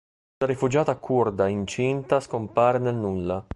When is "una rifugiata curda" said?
0.39-1.47